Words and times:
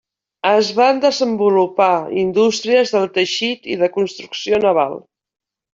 Es 0.51 0.69
van 0.77 1.01
desenvolupar 1.03 1.91
indústries 2.23 2.97
del 2.97 3.07
teixit 3.21 3.73
i 3.77 3.79
de 3.85 3.95
construcció 4.01 4.67
naval. 4.69 5.01